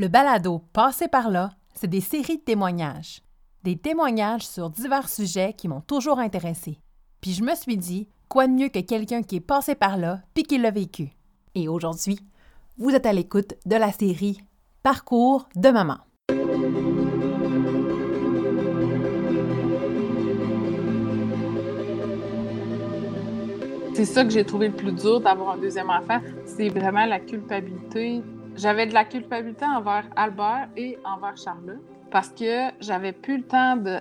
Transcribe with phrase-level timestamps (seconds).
[0.00, 3.20] Le balado Passé par là, c'est des séries de témoignages.
[3.64, 6.78] Des témoignages sur divers sujets qui m'ont toujours intéressé.
[7.20, 10.20] Puis je me suis dit, quoi de mieux que quelqu'un qui est passé par là
[10.34, 11.08] puis qui l'a vécu.
[11.56, 12.20] Et aujourd'hui,
[12.76, 14.38] vous êtes à l'écoute de la série
[14.84, 15.98] Parcours de maman.
[23.94, 27.18] C'est ça que j'ai trouvé le plus dur d'avoir un deuxième enfant, c'est vraiment la
[27.18, 28.22] culpabilité.
[28.58, 31.80] J'avais de la culpabilité envers Albert et envers Charlotte
[32.10, 34.00] parce que j'avais plus le temps de,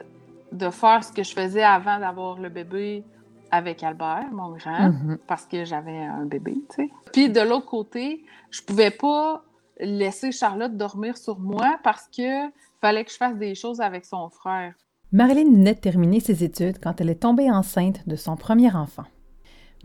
[0.51, 3.03] de faire ce que je faisais avant d'avoir le bébé
[3.51, 5.17] avec Albert, mon grand, Mhm.
[5.27, 6.89] parce que j'avais un bébé, tu sais.
[7.13, 9.43] Puis de l'autre côté, je pouvais pas
[9.79, 12.49] laisser Charlotte dormir sur moi parce que
[12.81, 14.73] fallait que je fasse des choses avec son frère.
[15.11, 19.05] Marilyn venait de terminer ses études quand elle est tombée enceinte de son premier enfant.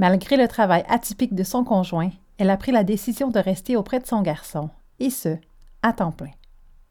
[0.01, 2.11] Malgré le travail atypique de son conjoint,
[2.43, 5.37] elle a pris la décision de rester auprès de son garçon, et ce,
[5.81, 6.33] à temps plein.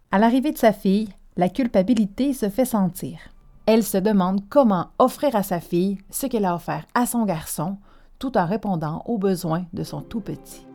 [0.10, 3.20] À l'arrivée de sa fille, la culpabilité se fait sentir.
[3.66, 7.76] Elle se demande comment offrir à sa fille ce qu'elle a offert à son garçon,
[8.18, 10.66] tout en répondant aux besoins de son tout petit.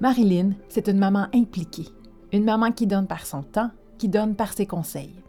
[0.00, 1.86] Marilyn, c'est une maman impliquée,
[2.32, 5.22] une maman qui donne par son temps, qui donne par ses conseils.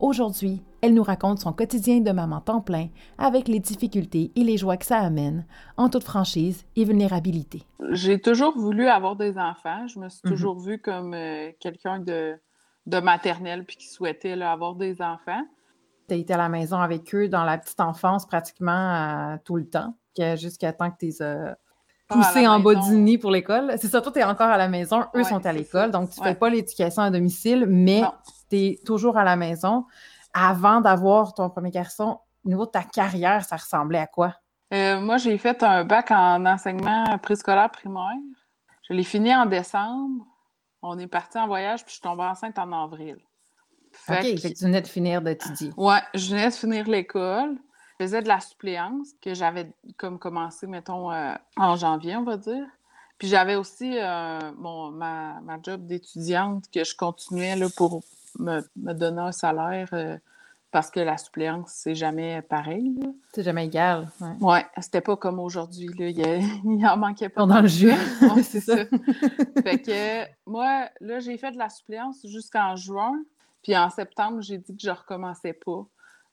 [0.00, 2.86] Aujourd'hui, elle nous raconte son quotidien de maman temps plein
[3.18, 5.44] avec les difficultés et les joies que ça amène,
[5.76, 7.64] en toute franchise et vulnérabilité.
[7.90, 9.88] J'ai toujours voulu avoir des enfants.
[9.88, 10.30] Je me suis Mhm.
[10.30, 12.36] toujours vue comme euh, quelqu'un de,
[12.86, 15.42] de maternel puis qui souhaitait là, avoir des enfants.
[16.08, 19.56] Tu as été à la maison avec eux dans la petite enfance pratiquement euh, tout
[19.56, 19.94] le temps,
[20.36, 21.56] jusqu'à temps que tu les à
[22.08, 23.74] poussés en bas du nid pour l'école.
[23.78, 26.08] C'est ça, toi, tu es encore à la maison, eux Ouais, sont à l'école, donc
[26.10, 26.28] tu Ouais.
[26.28, 28.12] fais pas l'éducation à domicile, mais Non.
[28.50, 29.86] Tu es toujours à la maison.
[30.34, 34.34] Avant d'avoir ton premier garçon, au niveau de ta carrière, ça ressemblait à quoi?
[34.72, 38.16] Euh, moi, j'ai fait un bac en enseignement préscolaire primaire.
[38.88, 40.26] Je l'ai fini en décembre.
[40.82, 43.16] On est parti en voyage, puis je suis tombée enceinte en avril.
[43.92, 45.72] Fait OK, que- fait que tu venais de finir d'étudier.
[45.76, 47.56] Ouais, je venais de finir l'école.
[47.98, 52.36] Je faisais de la suppléance que j'avais comme commencé, mettons, euh, en janvier, on va
[52.36, 52.64] dire.
[53.18, 58.00] Puis j'avais aussi euh, mon, ma, ma job d'étudiante que je continuais là, pour
[58.38, 60.16] me, me donner un salaire euh,
[60.70, 62.98] parce que la suppléance, c'est jamais pareil.
[63.32, 64.10] C'est jamais égal.
[64.20, 64.36] ouais.
[64.40, 65.88] Ouais, c'était pas comme aujourd'hui.
[65.98, 66.18] Il,
[66.64, 67.46] il en manquait pas.
[67.46, 67.86] Dans tant le ça.
[67.86, 68.76] Ouais, C'est ça.
[68.76, 68.84] ça.
[69.62, 73.14] fait que moi, là, j'ai fait de la suppléance jusqu'en juin.
[73.62, 75.86] Puis en septembre, j'ai dit que je recommençais pas.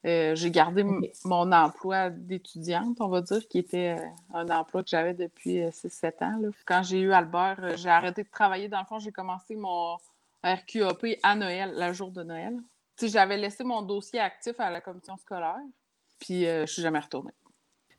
[0.05, 0.83] Euh, j'ai gardé
[1.23, 6.23] mon emploi d'étudiante, on va dire, qui était euh, un emploi que j'avais depuis 6-7
[6.23, 6.37] ans.
[6.41, 6.49] là.
[6.67, 8.67] Quand j'ai eu Albert, j'ai arrêté de travailler.
[8.67, 9.97] Dans le fond, j'ai commencé mon
[10.45, 12.57] RQAP à Noël, le jour de Noël.
[13.01, 15.57] J'avais laissé mon dossier actif à la commission scolaire,
[16.19, 17.33] puis euh, je suis jamais retournée.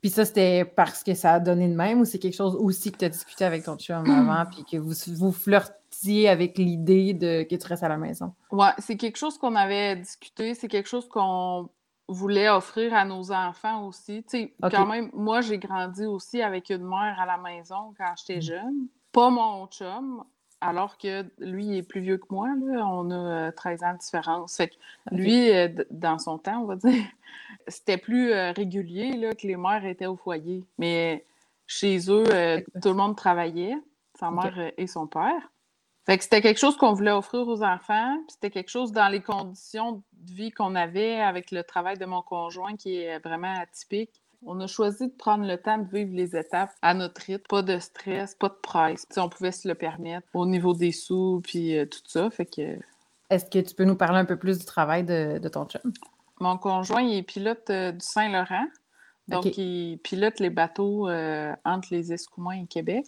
[0.00, 2.92] Puis ça, c'était parce que ça a donné de même ou c'est quelque chose aussi
[2.92, 7.12] que tu as discuté avec ton chum avant puis que vous, vous flirtiez avec l'idée
[7.14, 8.32] de que tu restes à la maison?
[8.52, 11.68] Ouais, c'est quelque chose qu'on avait discuté, c'est quelque chose qu'on
[12.08, 14.22] voulait offrir à nos enfants aussi.
[14.22, 14.70] Tu sais, Ok.
[14.70, 18.42] quand même, moi, j'ai grandi aussi avec une mère à la maison quand j'étais Mm.
[18.42, 18.86] jeune.
[19.12, 20.22] Pas mon chum,
[20.60, 22.86] alors que lui, il est plus vieux que moi, là.
[22.86, 24.56] On a euh, 13 ans de différence.
[24.56, 24.74] Fait que
[25.12, 27.04] lui, euh, dans son temps, on va dire,
[27.68, 30.64] c'était plus euh, régulier, là, que les mères étaient au foyer.
[30.78, 31.24] Mais
[31.66, 33.76] chez eux, euh, tout le monde travaillait,
[34.18, 35.50] sa mère euh, et son père.
[36.06, 39.20] Fait que c'était quelque chose qu'on voulait offrir aux enfants, c'était quelque chose dans les
[39.20, 44.22] conditions de vie qu'on avait avec le travail de mon conjoint qui est vraiment atypique.
[44.44, 47.62] On a choisi de prendre le temps de vivre les étapes à notre rythme, pas
[47.62, 49.06] de stress, pas de presse.
[49.10, 52.28] Sais, on pouvait se le permettre au niveau des sous puis euh, tout ça.
[52.30, 52.78] Fait que
[53.30, 55.92] Est-ce que tu peux nous parler un peu plus du travail de, de ton chum?
[56.38, 58.66] mon conjoint, il est pilote euh, du Saint-Laurent.
[59.28, 63.06] Donc, il pilote les bateaux euh, entre les Escoumins et Québec.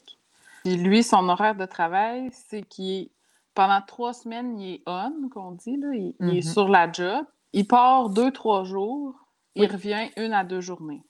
[0.65, 3.11] Puis lui, son horaire de travail, c'est qu'il est
[3.55, 5.89] pendant trois semaines, il est on, qu'on dit, là.
[5.95, 6.37] Il, il Mhm.
[6.37, 7.25] est sur la job.
[7.53, 9.15] Il part deux, trois jours.
[9.55, 11.03] Il revient une à deux journées.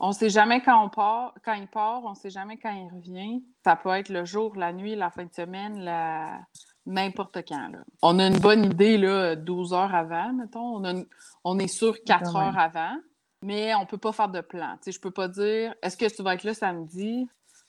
[0.00, 2.70] On ne sait jamais quand on part, quand il part, on ne sait jamais quand
[2.72, 3.44] il revient.
[3.64, 6.40] Ça peut être le jour, la nuit, la fin de semaine, la...
[6.86, 7.68] n'importe quand.
[7.68, 7.78] là.
[8.02, 10.76] On a une bonne idée là, 12 heures avant, mettons.
[10.76, 11.06] On, a une-
[11.44, 12.48] on est sûr 4 Quand même.
[12.48, 12.96] heures avant,
[13.42, 14.76] mais on ne peut pas faire de plan.
[14.84, 17.28] Je ne peux pas dire est-ce que tu vas être là samedi?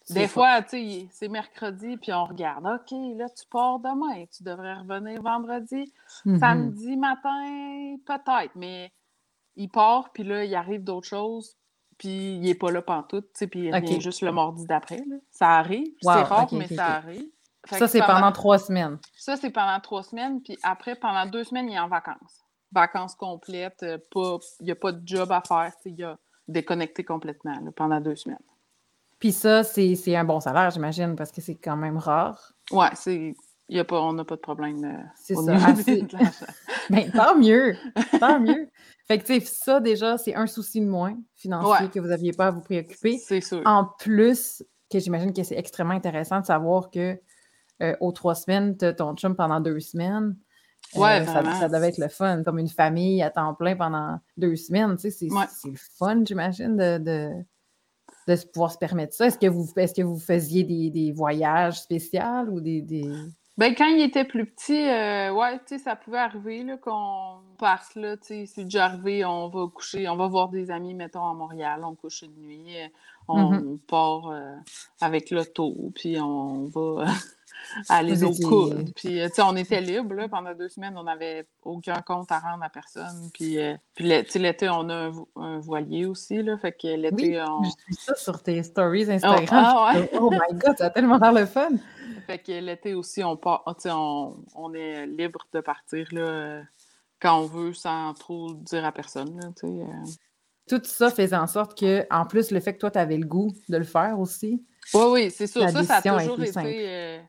[0.10, 2.66] Des fois, tu sais, c'est mercredi, puis on regarde.
[2.66, 4.24] OK, là, tu pars demain.
[4.34, 5.92] Tu devrais revenir vendredi.
[6.24, 6.40] Mhm.
[6.40, 8.94] Samedi matin, peut-être, mais
[9.58, 11.57] il part, puis là, il arrive d'autres choses,
[11.98, 15.04] puis il n'est pas là pantoute, tu sais, puis il juste le mardi d'après.
[15.32, 15.88] Ça arrive.
[16.04, 17.30] Wow, c'est rare, mais ça arrive.
[17.66, 18.98] Fait Ça, c'est pendant trois semaines.
[19.16, 22.46] Ça, c'est pendant trois semaines, puis après, pendant deux semaines, il est en vacances.
[22.72, 24.38] Vacances complètes, euh, pas...
[24.60, 26.18] il n'y a pas de job à faire, tu sais, il a
[26.48, 28.38] déconnecté complètement là, pendant deux semaines.
[29.20, 32.54] Puis ça, c'est c'est un bon salaire, j'imagine, parce que c'est quand même rare.
[32.72, 33.36] Ouais, c'est
[33.76, 34.84] y a pas, on n'a pas de problème.
[34.84, 36.02] euh, C'est ça, assez.
[36.04, 36.08] de.
[36.90, 37.76] Ben, tant mieux!
[38.20, 38.70] Tant mieux!
[39.08, 41.92] Fait que, ça, déjà, c'est un souci de moins financier Ouais.
[41.92, 43.18] que vous n'aviez pas à vous préoccuper.
[43.18, 43.62] C'est sûr.
[43.66, 47.20] En plus, que j'imagine que c'est extrêmement intéressant de savoir que
[47.84, 50.38] euh, aux trois semaines, tu ton chum pendant deux semaines.
[50.96, 54.56] Euh, Ouais, ça, devait être le fun, comme une famille à temps plein pendant deux
[54.56, 54.96] semaines.
[54.96, 55.44] Tu sais, c'est Ouais.
[55.66, 57.30] le fun, j'imagine, de, de,
[58.28, 59.28] de pouvoir se permettre ça.
[59.28, 62.82] Est-ce que vous, est que vous faisiez des, des voyages spéciaux ou des.
[62.82, 63.12] des...
[63.58, 67.38] Ben, quand il était plus petit, euh, ouais, tu sais, ça pouvait arriver là, qu'on
[67.58, 70.94] passe là, tu sais, c'est déjà arrivé, on va coucher, on va voir des amis,
[70.94, 72.88] mettons, à Montréal, on couche une nuit, euh,
[73.28, 73.80] on Mhm.
[73.88, 74.54] part euh,
[75.02, 77.06] avec l'auto, puis on va
[77.90, 81.48] aller au coude, puis, tu sais, on était libre, là, pendant deux semaines, on n'avait
[81.64, 85.10] aucun compte à rendre à personne, puis, euh, puis tu sais, l'été, on a un,
[85.10, 87.64] vo- un voilier aussi, là, fait que l'été, Oui, on...
[87.64, 89.48] je suis ça sur tes stories Instagram.
[89.52, 91.70] ah je suis comme, oh my god, ça a tellement l'air le fun!
[92.28, 96.62] Fait que l'été aussi, on part, on, on est libre de partir là,
[97.22, 99.40] quand on veut sans trop dire à personne.
[99.40, 99.86] Là, euh.
[100.68, 103.26] Tout ça faisait en sorte que, en plus, le fait que toi, tu avais le
[103.26, 104.62] goût de le faire aussi.
[104.94, 105.62] Oui, oui, c'est sûr.
[105.62, 107.22] La Ça, ça a toujours été euh,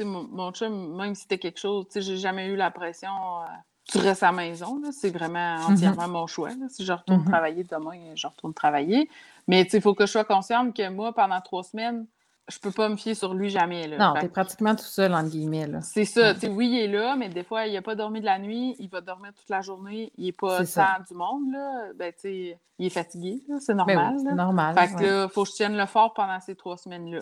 [0.00, 3.42] mon, mon chum, même si c'était quelque chose, j'ai jamais eu la pression.
[3.42, 3.46] euh,
[3.86, 6.48] tu restes à la maison, c'est vraiment entièrement mon choix.
[6.48, 6.66] là.
[6.70, 7.26] Si je retourne Mhm.
[7.26, 9.10] travailler demain, je retourne travailler.
[9.46, 12.06] Mais il faut que je sois consciente que moi, pendant trois semaines,
[12.48, 13.88] je peux pas me fier sur lui jamais.
[13.88, 13.96] Là.
[13.98, 15.66] Non, t'es pratiquement tout seul, entre guillemets.
[15.66, 15.80] Là.
[15.80, 18.38] C'est ça, oui, il est là, mais des fois, il n'a pas dormi de la
[18.38, 20.96] nuit, il va dormir toute la journée, il n'est pas C'est ça.
[20.98, 21.92] sans du monde, là.
[21.94, 22.56] Ben, il
[22.86, 24.14] est fatigué, c'est Mais normal.
[24.18, 24.34] oui, là.
[24.34, 24.74] normal.
[24.78, 25.06] Fait que ouais.
[25.10, 27.20] là, faut que je tienne le fort pendant ces trois semaines-là.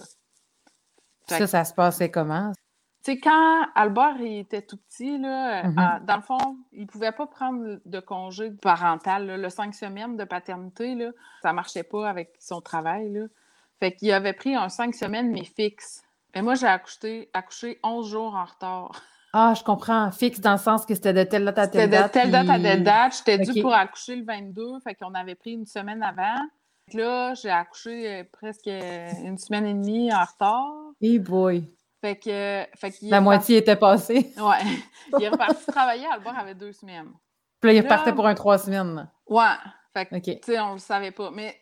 [1.29, 2.53] Ça, que, ça se passait comment?
[3.05, 6.05] tu sais, quand Albert il était tout petit, là, Mhm.
[6.07, 9.27] dans le fond, il pouvait pas prendre de congé parental.
[9.27, 9.37] là.
[9.37, 11.11] Le cinq semaines de paternité, là,
[11.43, 13.13] ça marchait pas avec son travail.
[13.13, 13.27] Là.
[13.83, 16.05] Fait qu'il avait pris un cinq semaines, mais fixe.
[16.35, 18.93] Et moi, j'ai accouché, accouché 11 jours en retard.
[19.33, 20.09] Ah, je comprends.
[20.13, 22.13] Fixe dans le sens que c'était de telle date à C'était telle de date.
[22.13, 23.17] telle date à telle date.
[23.19, 23.63] J'étais due Ok.
[23.63, 26.37] pour accoucher le 22, fait qu'on avait pris une semaine avant.
[26.93, 30.71] Fait Là, j'ai accouché euh, presque euh, une semaine et demie en retard.
[31.01, 31.65] Eh boy.
[32.01, 34.33] Fait que, fait qu'il La moitié était passée.
[34.39, 34.59] Ouais.
[35.19, 36.07] Il est reparti travailler.
[36.07, 37.11] Albert avait deux semaines.
[37.61, 39.11] Puis là, il Là- repartait pour un trois semaines.
[39.27, 39.45] Ouais.
[39.93, 40.23] Fait que, OK.
[40.23, 41.31] tu sais, on le savait pas.
[41.33, 41.53] Mais euh,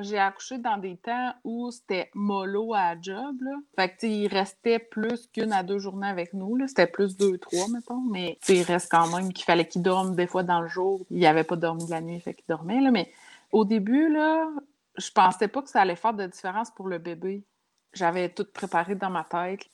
[0.00, 3.56] j'ai accouché dans des temps où c'était mollo à la job, là.
[3.76, 6.56] Fait que, il restait plus qu'une à deux journées avec nous.
[6.66, 8.00] C'était plus deux, trois, mettons.
[8.00, 10.68] Mais, tu sais, il reste quand même qu'il fallait qu'il dorme des fois dans le
[10.68, 11.04] jour.
[11.10, 12.90] Il avait pas dormi de la nuit, fait qu'il dormait, là.
[12.90, 13.12] Mais
[13.50, 14.48] au début, là,
[14.96, 17.44] je pensais pas que ça allait faire de différence pour le bébé.
[17.92, 19.66] J'avais tout préparé dans ma tête.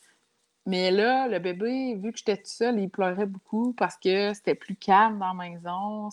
[0.67, 4.55] Mais là, le bébé, vu que j'étais toute seule, il pleurait beaucoup parce que c'était
[4.55, 6.11] plus calme dans la maison.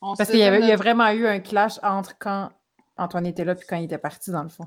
[0.00, 2.50] On Parce qu'il y, a vraiment eu un clash entre quand
[2.96, 4.66] Antoine était là puis quand il était parti, dans le fond.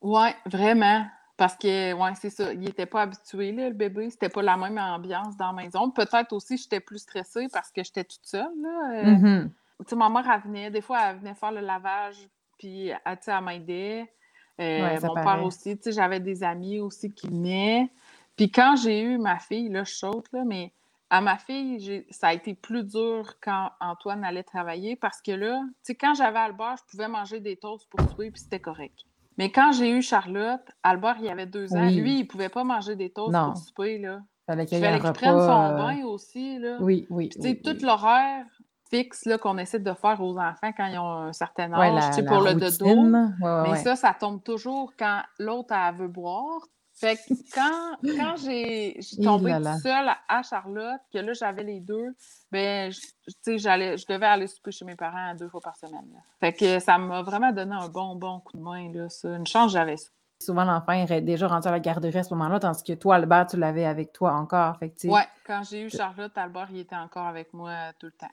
[0.00, 1.06] Ouais, vraiment.
[1.36, 2.52] Parce que, ouais, c'est ça.
[2.52, 4.08] Il n'était pas habitué, là, le bébé.
[4.10, 5.90] C'était pas la même ambiance dans la maison.
[5.90, 8.90] Peut-être aussi, j'étais plus stressée parce que j'étais toute seule, là.
[8.92, 9.50] Euh, Mhm.
[9.80, 12.16] Tu sais, ma mère, elle venait, des fois, elle venait faire le lavage,
[12.58, 14.12] puis, elle, tu sais, elle m'aidait.
[14.60, 15.24] Euh, Ouais, mon paraît.
[15.36, 17.90] père aussi, tu sais, j'avais des amis aussi qui venaient.
[18.36, 20.72] Puis quand j'ai eu ma fille, là, je saute, là, mais
[21.10, 25.60] à ma fille, ça a été plus dur quand Antoine allait travailler parce que là,
[25.62, 28.98] tu sais, quand j'avais Albert, je pouvais manger des toasts pour souper, puis c'était correct.
[29.38, 31.96] Mais quand j'ai eu Charlotte, Albert, il avait deux ans, Oui.
[31.96, 33.52] lui, il pouvait pas manger des toasts Non.
[33.52, 34.20] pour souper, là.
[34.46, 36.76] Fallait Il fallait qu'il prenne son euh, bain aussi, là.
[36.80, 37.28] Oui, oui.
[37.30, 37.82] Tu sais, oui, tout oui.
[37.82, 38.44] l'horaire
[38.90, 42.08] fixe qu'on essaie de faire aux enfants quand ils ont un certain âge, Ouais, la,
[42.08, 42.84] tu sais, la pour le dodo.
[42.84, 43.36] routine.
[43.40, 46.60] Ouais, ouais, Mais ça, ça tombe toujours quand l'autre, elle veut boire.
[47.04, 52.14] Fait que quand, quand j'ai tombé toute seule à Charlotte, que là, j'avais les deux,
[52.50, 55.76] ben, je- tu sais, j'allais, je devais aller souper chez mes parents deux fois par
[55.76, 56.06] semaine.
[56.14, 56.20] là.
[56.40, 59.28] Fait que ça m'a vraiment donné un bon, bon coup de main, là, ça.
[59.36, 60.08] Une chance, j'avais ça.
[60.40, 63.46] Souvent, l'enfant est déjà rendu à la garderie à ce moment-là, tandis que toi, Albert,
[63.48, 64.78] tu l'avais avec toi encore.
[64.78, 68.12] Fait que, Ouais, quand j'ai eu Charlotte, Albert, il était encore avec moi tout le
[68.12, 68.30] temps.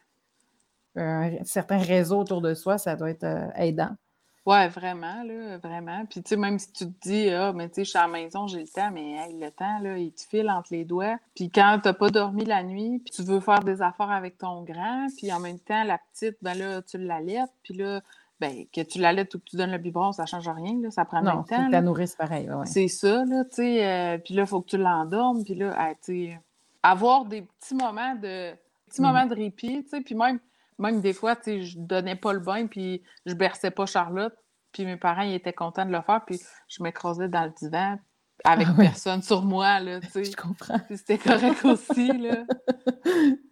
[0.96, 3.96] un certain réseau autour de soi, ça doit être euh, aidant.
[4.46, 6.04] Ouais, vraiment, là, vraiment.
[6.08, 8.04] Puis, tu sais, même si tu te dis, ah, mais tu sais, je suis à
[8.04, 10.84] la maison, j'ai le temps, mais hey, le temps, là, il te file entre les
[10.84, 11.18] doigts.
[11.36, 14.64] Puis, quand t'as pas dormi la nuit, puis tu veux faire des affaires avec ton
[14.64, 18.02] grand, puis en même temps, la petite, ben là, tu l'allaites, puis là,
[18.40, 21.06] ben, que tu l'allaites ou que tu donnes le biberon, ça change rien, là, ça
[21.06, 21.62] prend Non, même temps.
[21.62, 21.70] là.
[21.70, 22.50] la nourrisses pareil.
[22.50, 22.66] ouais.
[22.66, 23.86] C'est ça, là, tu sais.
[23.86, 25.44] euh, puis là, il faut que tu l'endormes.
[25.44, 26.40] Puis là, tu sais,
[26.82, 28.54] avoir des petits moments de
[28.88, 29.08] petits Mhm.
[29.08, 30.02] moments de répit, tu sais.
[30.02, 30.40] Puis même,
[30.82, 34.34] même des fois, tu sais, je donnais pas le bain, puis je berçais pas Charlotte.
[34.72, 36.22] Puis mes parents, ils étaient contents de le faire.
[36.26, 37.98] Puis je m'écrasais dans le divan
[38.44, 38.86] avec Ah ouais.
[38.86, 40.24] personne sur moi, là, tu sais.
[40.24, 40.80] Je comprends.
[40.90, 42.44] C'était correct aussi, là.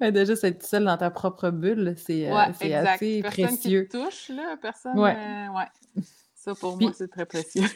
[0.02, 3.82] Ouais, Déjà, être seul dans ta propre bulle, c'est euh, Ouais, assez Personne précieux.
[3.84, 4.56] qui te touche, là.
[4.62, 4.98] Personne.
[4.98, 5.16] Ouais.
[5.16, 6.04] euh, ouais.
[6.36, 7.68] Ça, pour Puis- moi, c'est très précieux.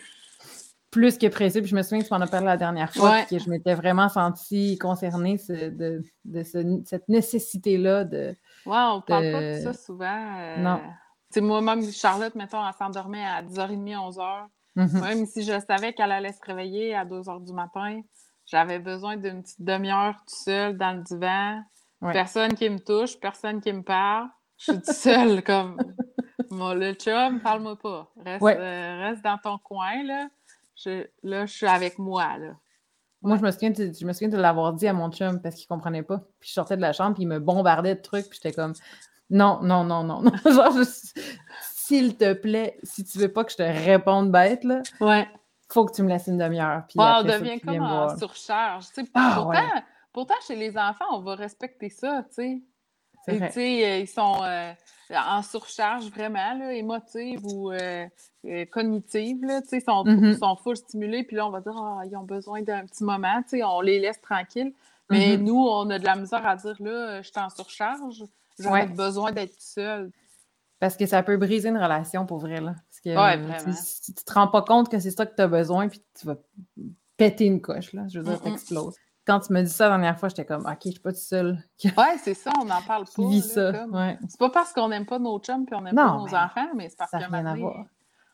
[0.90, 1.60] plus que précis.
[1.60, 3.74] Puis je me souviens que tu m'en as parlé la dernière fois, que je m'étais
[3.76, 6.02] vraiment sentie concernée de,
[6.86, 8.36] cette nécessité-là de.
[8.66, 10.38] Ouais, on parle pas de ça souvent.
[10.40, 10.82] Euh, non.
[11.32, 14.46] Tu moi-même, Charlotte, mettons, elle s'endormait à 10h30, 11h.
[14.76, 15.02] Mm-hmm.
[15.02, 18.02] Même si je savais qu'elle allait se réveiller à 2h du matin,
[18.46, 21.64] j'avais besoin d'une petite demi-heure tout seul dans le divan.
[22.12, 24.28] Personne qui me touche, personne qui me parle.
[24.58, 25.78] Je suis toute seule, comme.
[26.50, 28.12] Mon le chum, parle-moi pas.
[28.18, 30.28] Reste, euh, reste dans ton coin, là.
[30.76, 32.56] Je, là, je suis avec moi, là.
[33.24, 35.56] Moi, je me souviens de, je me souviens de l'avoir dit à mon chum parce
[35.56, 36.20] qu'il comprenait pas.
[36.40, 38.74] Puis je sortais de la chambre, puis il me bombardait de trucs, puis j'étais comme
[39.30, 40.24] non, non, non, non.
[40.46, 40.78] Genre,
[41.62, 45.28] s'il te plaît, si tu veux pas que je te réponde bête, là, ouais.
[45.70, 46.84] faut que tu me laisses une demi-heure.
[46.88, 48.86] Puis on devient comme en surcharge.
[49.14, 52.62] Ah, pourtant, pourtant, chez les enfants, on va respecter ça, tu sais.
[53.28, 54.74] Tu sais, euh, ils sont euh,
[55.10, 58.08] en surcharge vraiment, là, émotive ou euh,
[58.72, 59.44] cognitive.
[59.44, 60.38] Là, ils sont, mm-hmm.
[60.38, 63.42] sont full stimulés, puis là, on va dire ah, ils ont besoin d'un petit moment,
[63.54, 64.74] on les laisse tranquilles.
[65.10, 65.44] Mais mm-hmm.
[65.44, 68.24] nous, on a de la misère à dire là, je suis en surcharge,
[68.60, 70.12] j'aurais besoin d'être seule.
[70.80, 72.60] Parce que ça peut briser une relation pour vrai.
[72.60, 72.76] Là.
[73.06, 75.88] Parce que, Si, tu te rends pas compte que c'est ça que tu as besoin,
[75.88, 76.36] puis tu vas
[77.16, 80.20] péter une coche, là, je veux dire, t'exploses quand tu me dis ça la dernière
[80.20, 81.64] fois, j'étais comme, OK, je suis pas toute seule.
[81.84, 83.42] ouais, c'est ça, on n'en parle pas.
[83.42, 83.86] Ça.
[83.88, 84.18] Ouais.
[84.28, 86.90] C'est pas parce qu'on n'aime pas nos chums puis on n'aime pas nos enfants, mais
[86.90, 87.86] c'est parce que ouais.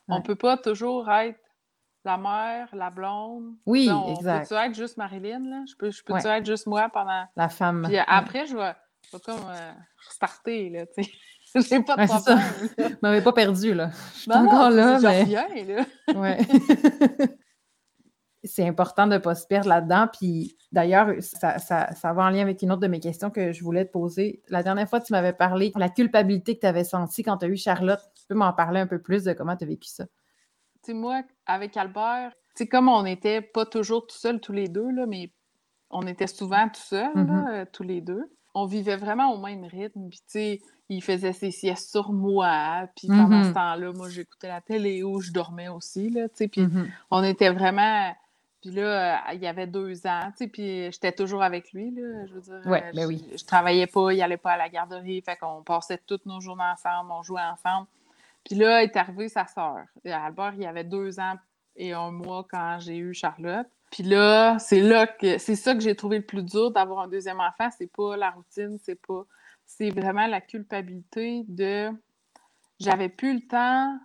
[0.08, 1.38] on peut pas toujours être
[2.04, 3.54] la mère, la blonde.
[3.66, 4.48] Oui, on, exact.
[4.48, 5.64] Peux-tu être juste Marilyn, là?
[5.68, 7.24] Je peux, je peux-tu être juste moi pendant.
[7.36, 7.84] La femme.
[7.86, 8.74] Puis après, je vais,
[9.06, 11.10] je vais comme euh, là, tu sais.
[11.68, 12.38] J'ai pas de problème.
[12.78, 13.90] Je m'avais pas perdu, là.
[14.14, 15.22] Je suis encore là, mais.
[15.22, 15.84] Reviens, là.
[16.14, 16.38] Ouais.
[18.44, 20.08] C'est important de ne pas se perdre là-dedans.
[20.12, 23.84] Puis d'ailleurs, ça, va en lien avec une autre de mes questions que je voulais
[23.84, 24.42] te poser.
[24.48, 27.46] La dernière fois, tu m'avais parlé de la culpabilité que tu avais sentie quand tu
[27.46, 28.00] as eu Charlotte.
[28.16, 30.04] Tu peux m'en parler un peu plus de comment tu as vécu ça?
[30.82, 34.52] Tu sais, moi, avec Albert, tu sais, comme on n'était pas toujours tout seuls tous
[34.52, 35.32] les deux, là, mais
[35.90, 37.48] on était souvent tout seuls, mm-hmm.
[37.50, 38.32] euh, tous les deux.
[38.54, 40.08] On vivait vraiment au même rythme.
[40.08, 42.88] Puis, tu sais, il faisait ses siestes sur moi.
[42.96, 43.54] Puis pendant ce mm-hmm.
[43.54, 46.48] temps-là, moi, j'écoutais la télé ou je dormais aussi, là, tu sais.
[46.48, 46.88] Puis mm-hmm.
[47.10, 48.12] on était vraiment
[48.60, 51.90] puis là, euh, il y avait deux ans, tu sais, puis j'étais toujours avec lui,
[51.92, 52.60] là, je veux dire.
[52.66, 53.26] Ouais, euh, ben oui.
[53.34, 56.64] Je, travaillais pas, il allait pas à la garderie, fait qu'on passait toutes nos journées
[56.64, 57.86] ensemble, on jouait ensemble.
[58.44, 59.84] Puis là, est arrivée sa sœur.
[60.04, 61.36] Albert, il avait deux ans
[61.76, 63.66] et un mois quand j'ai eu Charlotte.
[63.90, 67.08] Puis là, c'est là que c'est ça que j'ai trouvé le plus dur d'avoir un
[67.08, 67.70] deuxième enfant.
[67.76, 69.24] C'est pas la routine, c'est pas.
[69.64, 71.90] C'est vraiment la culpabilité de
[72.78, 73.98] j'avais plus le temps.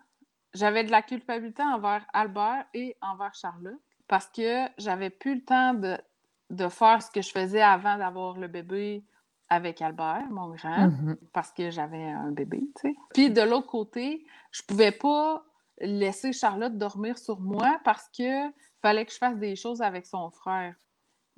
[0.54, 5.74] J'avais de la culpabilité envers Albert et envers Charlotte parce que j'avais plus le temps
[5.74, 9.04] de, faire ce que je faisais avant d'avoir le bébé
[9.50, 11.18] avec Albert, mon grand, mm-hmm.
[11.34, 12.96] parce que j'avais un bébé, tu sais.
[13.14, 15.44] Puis de l'autre côté, je pouvais pas
[15.80, 18.50] laisser Charlotte dormir sur moi parce que
[18.82, 20.76] fallait que je fasse des choses avec son frère.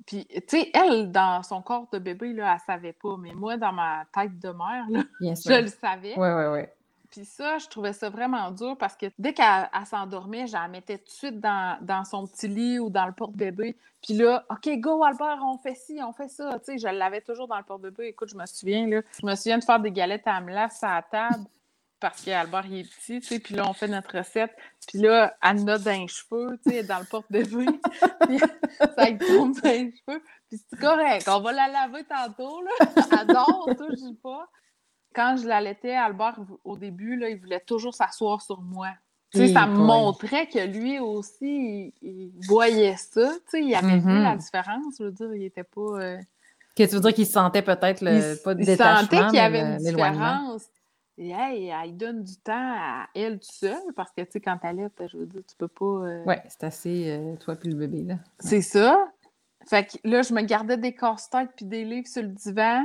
[0.06, 3.56] Puis, tu sais, elle, dans son corps de bébé, là, elle savait pas, mais moi,
[3.56, 4.86] dans ma tête de mère,
[5.20, 6.14] je le savais.
[6.16, 6.66] Oui, oui, oui.
[7.10, 10.98] Puis ça, je trouvais ça vraiment dur parce que dès qu'elle s'endormait, je la mettais
[10.98, 13.76] tout de suite dans, son petit lit ou dans le porte-bébé.
[14.02, 16.58] Puis là, OK, go Albert, on fait ci, on fait ça.
[16.58, 18.08] Tu sais, je l'avais toujours dans le porte-bébé.
[18.08, 20.96] Écoute, je me souviens, là, je me souviens de faire des galettes à amlas à
[20.96, 21.44] la table
[22.00, 23.38] parce qu'Albert, il est petit, tu sais.
[23.40, 24.54] Puis là, on fait notre recette.
[24.86, 27.66] Puis là, elle a dans les cheveux, tu sais, dans le porte-bébé.
[28.28, 30.22] puis ça lui tombe dans les cheveux.
[30.48, 32.70] Puis c'est correct, on va la laver tantôt, là.
[33.20, 34.48] Elle dort, touche pas
[35.18, 38.90] quand je l'allaitais, Albert, au début, là, il voulait toujours s'asseoir sur moi.
[39.34, 43.32] ça me montrait que lui aussi, il, voyait ça.
[43.52, 44.38] il avait vu la mm-hmm.
[44.38, 44.94] différence.
[44.96, 45.80] Je veux dire, il était pas.
[45.80, 46.18] Euh,
[46.76, 49.62] que tu veux dire qu'il sentait peut-être le pas de il sentait qu'il y avait
[49.62, 50.68] une différence.
[51.20, 54.56] Et hey, il donne du temps à elle tout seul parce que, tu sais, quand
[54.58, 55.84] t'allaites, je veux dire, tu peux pas.
[55.84, 58.14] Euh, ouais, c'est assez euh, toi puis le bébé, là.
[58.38, 59.08] C'est ça.
[59.66, 62.84] Fait que là, je me gardais des casse-têtes puis des livres sur le divan.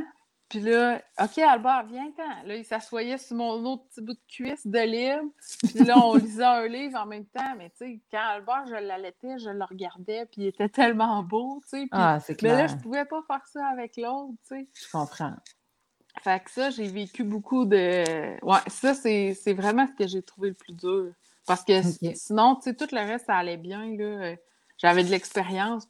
[0.49, 2.47] Puis là, OK, Albert, viens-t'en.
[2.47, 5.23] Là, il s'assoyait sur mon autre petit bout de cuisse de livre.
[5.63, 7.55] Puis là, on lisait un livre en même temps.
[7.57, 11.59] Mais tu sais, quand Albert, je l'allaitais, je le regardais, puis il était tellement beau,
[11.63, 11.87] tu sais.
[11.91, 12.55] Ah, c'est clair.
[12.55, 14.67] Mais là, je pouvais pas faire ça avec l'autre, tu sais.
[14.73, 15.33] Je comprends.
[16.21, 18.39] Fait que ça, j'ai vécu beaucoup de...
[18.45, 21.13] Ouais, ça, c'est vraiment ce que j'ai trouvé le plus dur.
[21.47, 21.81] Parce que
[22.13, 24.35] sinon, tu sais, tout le reste, ça allait bien, là.
[24.77, 25.87] J'avais de l'expérience.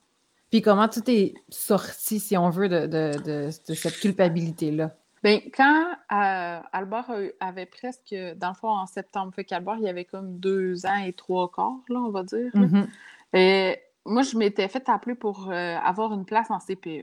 [0.54, 4.92] Puis comment tu t'es sorti, si on veut, de, cette culpabilité-là?
[5.24, 10.06] Bien, quand euh, Albert avait presque, dans le fond, en septembre, fait qu'Albert, il avait
[10.06, 12.52] comme deux ans et trois quarts, là, on va dire.
[12.54, 12.88] Mm-hmm.
[13.34, 17.02] Et moi, je m'étais fait appeler pour euh, avoir une place en CPE.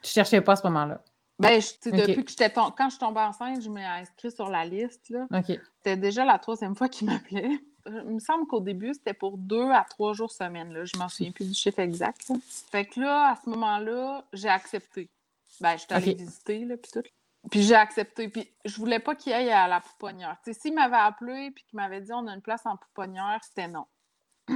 [0.00, 1.02] Tu cherchais pas à ce moment-là?
[1.40, 5.08] Ben, depuis que j'étais quand je suis tombée enceinte, je m'ai inscrite sur la liste.
[5.08, 5.26] Là.
[5.76, 7.58] C'était déjà la troisième fois qu'il m'appelait.
[7.86, 10.72] Il me semble qu'au début, c'était pour deux à trois jours semaine.
[10.72, 10.84] Là.
[10.84, 12.30] Je m'en souviens plus du chiffre exact.
[12.70, 15.08] Fait que là, à ce moment-là, j'ai accepté.
[15.60, 17.02] Ben, je suis allée visiter, là, puis tout.
[17.50, 18.28] Puis j'ai accepté.
[18.28, 20.36] Puis je voulais pas qu'il aille à la pouponnière.
[20.52, 23.86] s'il m'avait appelé puis qu'il m'avait dit on a une place en pouponnière, c'était non.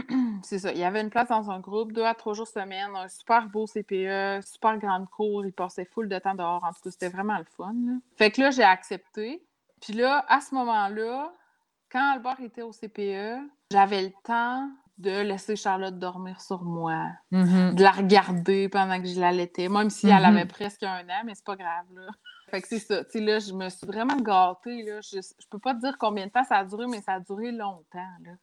[0.42, 0.72] c'est ça.
[0.72, 3.48] Il y avait une place dans un groupe, deux à trois jours semaine, un super
[3.48, 5.44] beau CPE, super grande cour.
[5.44, 6.64] Il passait full de temps dehors.
[6.64, 7.74] En tout cas, c'était vraiment le fun.
[8.16, 9.42] Fait que là, j'ai accepté.
[9.80, 11.32] Puis là, à ce moment-là,
[11.90, 13.38] quand Albert était au CPE,
[13.70, 17.74] j'avais le temps de laisser Charlotte dormir sur moi, mm-hmm.
[17.74, 20.24] de la regarder pendant que je l'allaitais, même si elle mm-hmm.
[20.24, 22.06] avait presque un an, mais c'est pas grave, là.
[22.54, 23.02] Fait que c'est ça.
[23.02, 25.00] Tu sais, là, je me suis vraiment gâtée, là.
[25.00, 27.20] Je, je, peux pas te dire combien de temps ça a duré, mais ça a
[27.20, 27.98] duré longtemps,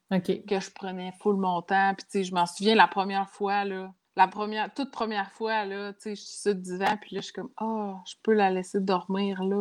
[0.09, 0.19] là.
[0.19, 1.93] Que je prenais full mon temps.
[1.97, 3.93] Puis, tu sais, je m'en souviens la première fois, là.
[4.17, 7.21] La première, toute première fois, là, tu sais, je suis sur le divan, puis là,
[7.21, 9.55] je suis comme, oh, je peux la laisser dormir, là.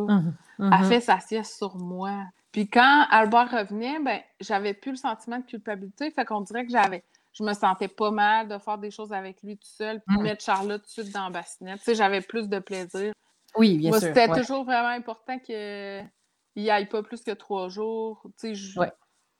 [0.59, 0.79] Mm-hmm.
[0.79, 2.25] Elle fait sa sieste sur moi.
[2.51, 6.11] Puis quand Albert revenait, ben, j'avais plus le sentiment de culpabilité.
[6.11, 7.05] Fait qu'on dirait que j'avais.
[7.31, 10.21] Je me sentais pas mal de faire des choses avec lui tout seul, puis mm.
[10.21, 11.77] mettre Charlotte tout de suite dans la bassinette.
[11.77, 13.13] Tu sais, j'avais plus de plaisir.
[13.55, 14.01] Oui, bien sûr.
[14.01, 16.09] C'était toujours vraiment important qu'il
[16.55, 18.23] n'y aille pas plus que trois jours.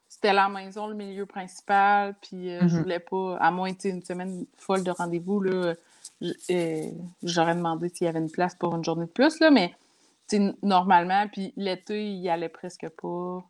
[0.07, 2.81] C'était la maison, le milieu principal, puis euh, je mm-hmm.
[2.81, 5.73] voulais pas, à moins une semaine folle de rendez-vous, là,
[6.21, 6.91] euh,
[7.23, 9.73] j'aurais demandé s'il y avait une place pour une journée de plus, là, mais
[10.63, 13.43] normalement, puis l'été, il y allait presque pas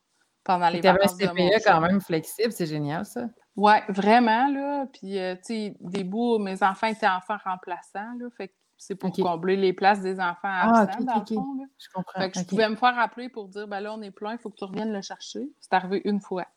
[0.43, 3.27] pendant les vacances de mon quand même flexible, c'est génial ça.
[3.55, 4.85] Oui, vraiment, là.
[4.93, 8.27] Puis, euh, tu sais, des bouts, mes enfants étaient enfants remplaçants, là.
[8.37, 11.65] Fait que c'est pour combler les places des enfants ah, absents, dans le fond, là.
[11.77, 12.19] Je comprends.
[12.19, 14.39] Fait que je pouvais me faire appeler pour dire, ben là, on est plein, il
[14.39, 15.51] faut que tu reviennes le chercher.
[15.59, 16.47] C'est arrivé une fois.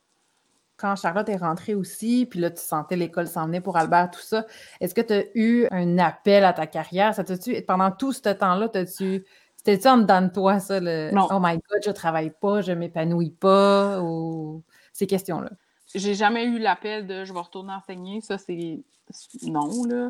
[0.75, 4.21] Quand Charlotte est rentrée aussi, puis là, tu sentais l'école s'en venir pour Albert, tout
[4.21, 4.47] ça,
[4.81, 7.13] est-ce que tu as eu un appel à ta carrière?
[7.13, 7.23] Ça
[7.67, 9.23] pendant tout ce temps-là, as-tu
[9.57, 11.27] c'était-tu en dedans de toi, ça, le non.
[11.29, 14.63] Oh my God, je travaille pas, je m'épanouis pas, ou
[14.93, 15.51] ces questions-là?
[15.93, 18.19] J'ai jamais eu l'appel de je vais retourner enseigner.
[18.21, 18.83] Ça, c'est
[19.43, 20.09] non, là.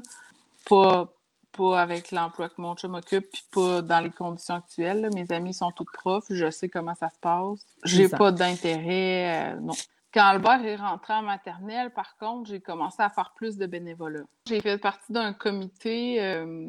[0.69, 1.13] Pas,
[1.55, 5.09] pas avec l'emploi que mon chum m'occupe, puis pas dans les conditions actuelles.
[5.13, 7.65] Mes amis sont tous profs, je sais comment ça se passe.
[7.83, 9.73] J'ai pas d'intérêt, euh, non.
[10.13, 14.23] Quand Albert est rentré en maternelle, par contre, j'ai commencé à faire plus de bénévolat.
[14.47, 16.67] J'ai fait partie d'un comité, euh,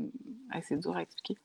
[0.63, 1.39] c'est dur à expliquer,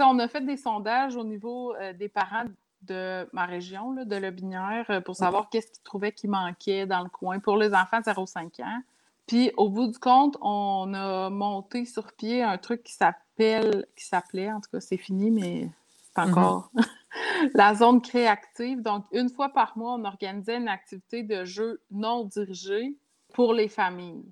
[0.00, 2.44] on a fait des sondages au niveau euh, des parents
[2.82, 7.38] de ma région, de Lobinière, pour savoir qu'est-ce qu'ils trouvaient qui manquait dans le coin
[7.38, 8.82] pour les enfants de 0-5 ans.
[9.26, 14.04] Puis, au bout du compte, on a monté sur pied un truc qui s'appelle, qui
[14.04, 15.70] s'appelait, en tout cas, c'est fini, mais
[16.14, 16.30] c'est mm-hmm.
[16.30, 16.70] encore
[17.54, 18.82] la zone créative.
[18.82, 22.96] Donc, une fois par mois, on organisait une activité de jeu non dirigée
[23.32, 24.24] pour les familles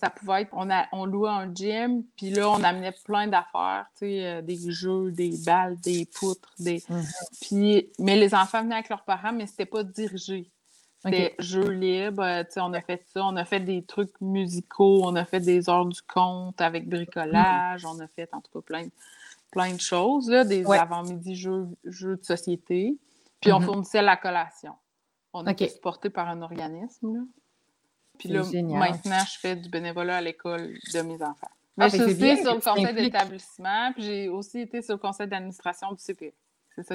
[0.00, 3.86] ça pouvait être, on, a, on louait un gym, puis là, on amenait plein d'affaires,
[3.94, 6.82] tu sais, euh, des jeux, des balles, des poutres, des...
[6.88, 7.04] Mhm.
[7.40, 10.50] Puis, mais les enfants venaient avec leurs parents, mais c'était pas dirigé.
[11.00, 15.14] C'était jeu libre, euh, on a fait ça, on a fait des trucs musicaux, on
[15.14, 18.88] a fait des heures du conte avec bricolage, on a fait, en tout cas, plein,
[19.52, 22.98] plein de choses, là, des avant-midi jeux, jeux de société.
[23.40, 23.66] Puis, on mhm.
[23.66, 24.74] fournissait la collation.
[25.32, 27.20] On a été supporté par un organisme, là.
[28.18, 31.50] Puis là, maintenant, je fais du bénévolat à l'école de mes enfants.
[31.76, 35.28] Mais ah, je suis sur le conseil d'établissement, puis j'ai aussi été sur le conseil
[35.28, 36.34] d'administration du CPE.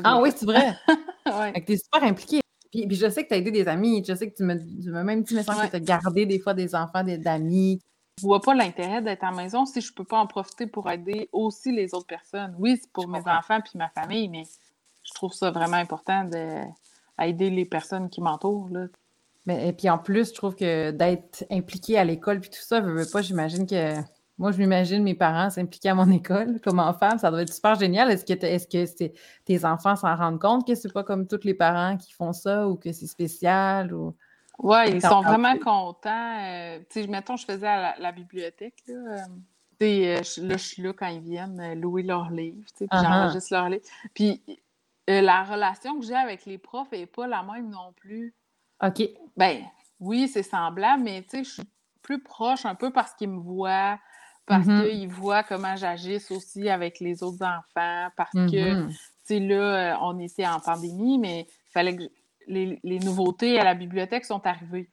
[0.04, 0.76] ah oui, c'est vrai?
[1.26, 1.63] ouais.
[1.66, 2.42] Tu es super impliquée.
[2.74, 4.04] Puis, puis, je sais que tu as aidé des amis.
[4.04, 4.56] Je sais que tu m'as
[5.04, 7.80] même dit, que tu as gardé des fois des enfants d'amis.
[8.20, 10.90] Je vois pas l'intérêt d'être à la maison si je peux pas en profiter pour
[10.90, 12.56] aider aussi les autres personnes.
[12.58, 14.42] Oui, c'est pour mes enfants puis ma famille, mais
[15.04, 18.70] je trouve ça vraiment important d'aider les personnes qui m'entourent.
[19.46, 22.82] Mais, et puis en plus, je trouve que d'être impliqué à l'école puis tout ça,
[22.82, 23.98] je veux pas, j'imagine que
[24.38, 27.76] moi, je m'imagine mes parents s'impliquer à mon école comme enfant, ça doit être super
[27.76, 28.10] génial.
[28.12, 29.13] Est-ce que, est-ce que
[29.46, 32.67] tes enfants s'en rendent compte que c'est pas comme tous les parents qui font ça
[32.67, 34.15] ou que c'est spécial ou
[34.60, 36.39] Oui, ils sont vraiment contents.
[36.41, 38.93] Euh, tu sais, mettons, je faisais à la, bibliothèque là.
[38.93, 39.17] Euh,
[39.82, 43.04] euh, là, je suis là quand ils viennent louer leurs livres, puis uh-huh.
[43.04, 43.84] j'enregistre leurs livres.
[44.13, 44.41] Puis
[45.08, 48.34] la relation que j'ai avec les profs n'est pas la même non plus.
[48.82, 49.02] OK.
[49.36, 49.63] Ben,
[50.00, 51.63] oui, c'est semblable, mais tu sais, je suis
[52.02, 54.00] plus proche un peu parce qu'ils me voient,
[54.45, 54.89] parce mm-hmm.
[54.89, 58.88] qu'ils voient comment j'agisse aussi avec les autres enfants, parce que, mm-hmm.
[58.89, 62.03] tu sais, là, euh, on était en pandémie, mais il fallait que
[62.47, 64.89] les, nouveautés à la bibliothèque sont arrivées.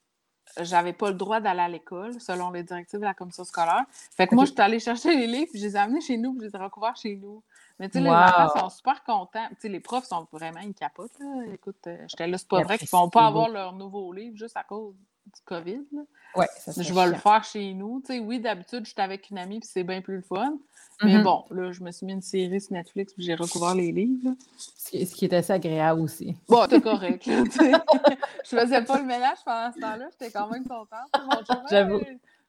[0.60, 3.84] J'avais pas le droit d'aller à l'école, selon les directives de la commission scolaire.
[4.16, 6.16] Fait que moi, je suis allée chercher les livres, puis je les ai amenés chez
[6.16, 7.42] nous, puis je les ai recouverts chez nous.
[7.78, 9.48] Mais tu sais, les enfants sont super contents.
[9.50, 11.18] Tu sais, les profs sont vraiment, capotent.
[11.18, 11.52] Là.
[11.54, 14.36] Écoute, euh, j'étais là, c'est pas vrai qu'ils ne vont pas avoir leur nouveau livre
[14.36, 14.94] juste à cause
[15.26, 15.82] du COVID.
[15.92, 16.02] Là.
[16.36, 18.02] Ouais, je vais le faire chez nous.
[18.08, 20.58] oui, d'habitude, je suis avec une amie puis c'est bien plus le fun.
[21.02, 21.22] Mais mm-hmm.
[21.22, 24.34] bon, là, je me suis mis une série sur Netflix puis j'ai recouvert les livres.
[24.58, 26.36] Ce qui, est assez agréable aussi.
[26.48, 27.24] Bon, t'es correct.
[27.26, 31.08] je faisais pas le ménage pendant ce temps-là, j'étais quand même contente.
[31.70, 32.00] J'avoue.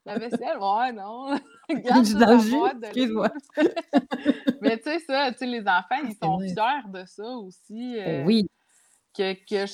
[0.04, 1.38] La vaisselle, ouais, non.
[1.68, 3.30] Regarde, excuse-moi.
[4.60, 7.98] Mais tu sais, ça, tu sais, les enfants, ils sont fiers de ça aussi.
[7.98, 8.50] Euh, oui.
[9.16, 9.70] Que, que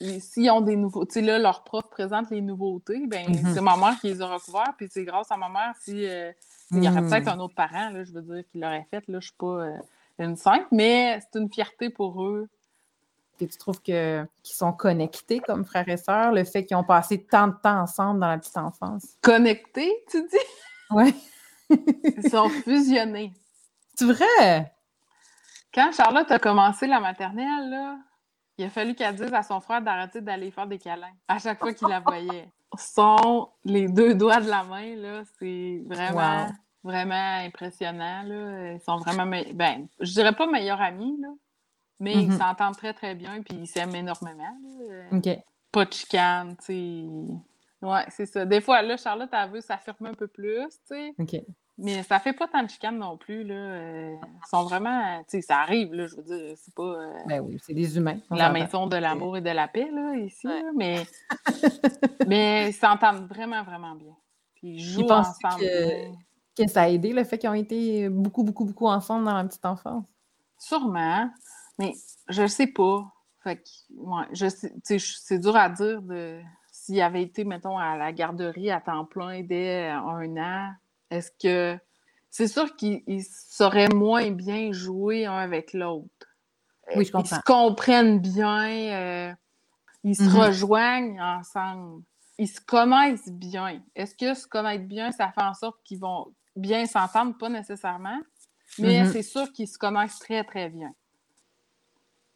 [0.00, 3.54] s'ils ont des nouveaux, tu sais, là, leur prof présente les nouveautés, ben mm-hmm.
[3.54, 6.30] c'est ma mère qui les a recouverts, puis c'est grâce à ma mère si euh,
[6.70, 7.08] il y aurait mm.
[7.08, 9.46] peut-être un autre parent, là, je veux dire, qui l'aurait fait, là, je suis pas
[9.46, 9.76] euh,
[10.18, 12.48] une sainte, mais c'est une fierté pour eux.
[13.40, 16.84] Et tu trouves que qu'ils sont connectés comme frères et sœurs, le fait qu'ils ont
[16.84, 19.16] passé tant de temps ensemble dans la petite enfance?
[19.22, 20.36] Connectés, tu dis?
[20.90, 21.14] Oui.
[21.70, 23.32] Ils sont fusionnés.
[23.94, 24.72] C'est vrai?
[25.72, 27.98] Quand Charlotte a commencé la maternelle, là,
[28.58, 31.60] il a fallu qu'elle dise à son frère d'arrêter d'aller faire des câlins à chaque
[31.60, 32.48] fois qu'il la voyait.
[32.76, 36.46] Sont les deux doigts de la main, là, c'est vraiment,
[36.84, 38.22] vraiment impressionnant.
[38.24, 38.72] Là.
[38.72, 41.28] Ils sont vraiment, ben, je dirais pas meilleurs amis, là,
[41.98, 42.38] mais ils mm-hmm.
[42.38, 44.54] s'entendent très, très bien, puis ils s'aiment énormément.
[45.12, 45.28] OK.
[45.72, 47.86] Pas de chicane, tu sais.
[47.86, 48.44] Ouais, c'est ça.
[48.44, 51.14] Des fois, là, Charlotte, elle veut s'affirmer un peu plus, tu sais.
[51.18, 51.36] OK.
[51.80, 53.54] Mais ça fait pas tant de chicanes non plus, là.
[53.54, 55.18] Euh, ils sont vraiment...
[55.20, 56.82] Tu sais, ça arrive, là, je veux dire, c'est pas...
[56.82, 58.18] Euh, ben oui, c'est des humains.
[58.30, 61.06] La maison de l'amour et de la paix, là, ici, mais...
[62.26, 64.12] mais ils s'entendent vraiment, vraiment bien.
[64.56, 65.60] Puis ils jouent ensemble.
[65.60, 66.10] Que...
[66.64, 69.44] que ça a aidé, le fait qu'ils ont été beaucoup, beaucoup, beaucoup ensemble dans la
[69.44, 70.04] petite enfance?
[70.58, 71.30] Sûrement,
[71.78, 71.92] mais
[72.28, 73.06] je sais pas.
[73.44, 74.72] Fait que, ouais, je sais...
[74.82, 76.40] c'est dur à dire de...
[76.72, 80.72] S'il avait été, mettons, à la garderie à temps plein dès un an
[81.10, 81.78] est-ce que
[82.30, 86.08] c'est sûr qu'ils sauraient moins bien jouer un avec l'autre?
[86.96, 87.36] Oui, je comprends.
[87.36, 89.32] Ils se comprennent bien, euh,
[90.04, 90.46] ils se mm-hmm.
[90.46, 92.02] rejoignent ensemble,
[92.38, 93.82] ils se connaissent bien.
[93.94, 97.36] Est-ce que se connaître bien, ça fait en sorte qu'ils vont bien s'entendre?
[97.36, 98.20] Pas nécessairement,
[98.78, 99.12] mais mm-hmm.
[99.12, 100.94] c'est sûr qu'ils se connaissent très, très bien.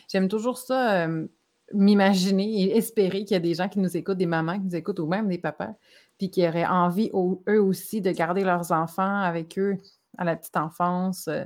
[0.09, 1.27] J'aime toujours ça, euh,
[1.73, 4.77] m'imaginer et espérer qu'il y a des gens qui nous écoutent, des mamans qui nous
[4.77, 5.75] écoutent ou même des papas,
[6.19, 7.11] puis qui auraient envie,
[7.49, 9.79] eux aussi, de garder leurs enfants avec eux
[10.19, 11.45] à la petite enfance, euh,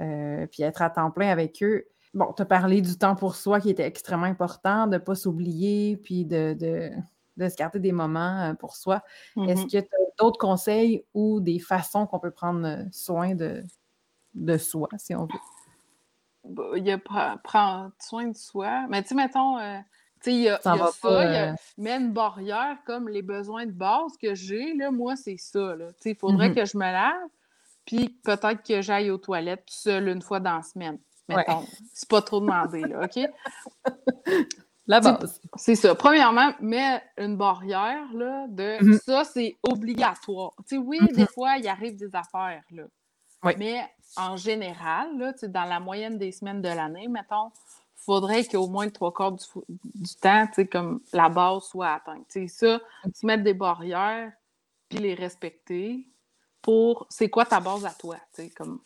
[0.00, 1.86] euh, puis être à temps plein avec eux.
[2.14, 5.14] Bon, tu as parlé du temps pour soi qui était extrêmement important, de ne pas
[5.14, 6.56] s'oublier, puis de,
[7.38, 9.02] se garder des moments euh, pour soi.
[9.36, 9.64] Est-ce mm-hmm.
[9.64, 13.62] que tu as d'autres conseils ou des façons qu'on peut prendre soin de,
[14.34, 15.40] de soi, si on veut?
[16.44, 18.86] Bah, il y a prendre soin de soi.
[18.88, 19.58] Mais tu sais, mettons,
[20.26, 20.76] il y a, ça,
[21.78, 25.74] mais une barrière comme les besoins de base que j'ai, là, moi, c'est ça.
[26.04, 26.54] Il faudrait mm-hmm.
[26.54, 27.28] que je me lave,
[27.86, 30.98] puis peut-être que j'aille aux toilettes tout seul une fois dans la semaine.
[31.28, 31.64] Mettons.
[31.94, 33.18] C'est pas trop demandé, là, OK?
[34.86, 35.40] La base.
[35.54, 35.94] C'est ça.
[35.94, 39.00] Premièrement, mets une barrière là, de mm-hmm.
[39.04, 40.52] ça, c'est obligatoire.
[40.72, 41.32] oui, des mm-hmm.
[41.32, 42.84] fois, il arrive des affaires, là.
[43.56, 47.50] Mais en général, là, dans la moyenne des semaines de l'année, mettons,
[48.10, 52.26] faudrait qu'au moins trois quarts du, du temps, comme la base soit atteinte.
[52.28, 52.80] sais, ça,
[53.14, 54.32] se mettre des barrières,
[54.88, 56.08] puis les respecter
[56.60, 58.16] pour c'est quoi ta base à toi.
[58.56, 58.80] Comme,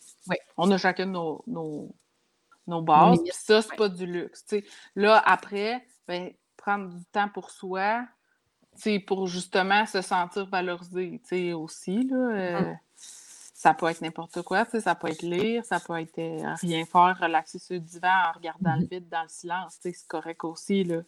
[0.57, 4.45] On a chacun nos, nos, bases, puis ça, c'est pas du luxe.
[4.95, 8.05] Là, après, ben, prendre du temps pour soi,
[9.07, 12.03] pour justement se sentir valorisé aussi.
[12.03, 12.77] Là, euh, mm-hmm
[13.65, 17.17] ça peut être n'importe quoi, ça peut être lire, ça peut être euh, rien faire,
[17.19, 18.87] relaxer sur le divan en regardant le mhm.
[18.91, 21.01] vide dans le silence, c'est correct aussi, là.